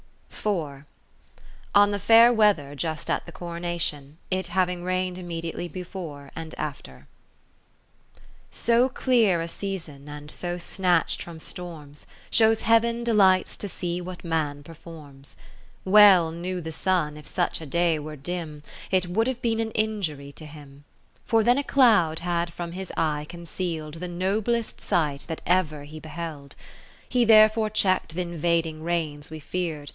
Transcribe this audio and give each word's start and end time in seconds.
On 1.75 1.91
the 1.91 1.99
Fair 1.99 2.33
Weather 2.33 2.73
just 2.73 3.07
at 3.11 3.27
the 3.27 3.31
Coronation, 3.31 4.17
it 4.31 4.47
havino; 4.47 4.83
rained 4.83 5.19
immediately 5.19 5.67
before 5.67 6.31
and 6.35 6.55
after 6.57 7.05
So 8.49 8.89
clear 8.89 9.39
a 9.39 9.47
season, 9.47 10.09
and 10.09 10.31
so 10.31 10.57
snatch'd 10.57 11.21
from 11.21 11.39
storms, 11.39 12.07
Shows 12.31 12.61
Heav'n 12.61 13.03
delights 13.03 13.55
to 13.57 13.67
see 13.67 14.01
what 14.01 14.23
man 14.23 14.63
performs. 14.63 15.35
Well 15.85 16.31
knew 16.31 16.59
the 16.59 16.71
Sun, 16.71 17.17
if 17.17 17.27
such 17.27 17.61
a 17.61 17.67
day 17.67 17.99
were 17.99 18.15
dim, 18.15 18.63
(509) 18.89 18.89
It 18.97 19.07
would 19.15 19.27
have 19.27 19.43
been 19.43 19.59
an 19.59 19.69
injury 19.73 20.31
to 20.31 20.47
him: 20.47 20.85
For 21.23 21.43
then 21.43 21.59
a 21.59 21.63
cloud 21.63 22.17
had 22.19 22.51
from 22.51 22.71
his 22.71 22.91
eye 22.97 23.27
conceal'd 23.29 23.95
The 23.99 24.07
noblest 24.07 24.81
sight 24.81 25.25
that 25.27 25.41
ever 25.45 25.83
he 25.83 25.99
beheld. 25.99 26.55
He 27.07 27.23
therefore 27.25 27.69
check'd 27.69 28.15
th' 28.15 28.17
invading 28.17 28.81
rains 28.81 29.29
we 29.29 29.39
fear'd. 29.39 29.89